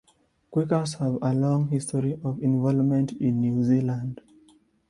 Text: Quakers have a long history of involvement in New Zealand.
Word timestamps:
Quakers 0.49 0.95
have 0.95 1.19
a 1.21 1.31
long 1.31 1.67
history 1.67 2.19
of 2.23 2.41
involvement 2.41 3.11
in 3.21 3.39
New 3.39 3.63
Zealand. 3.63 4.19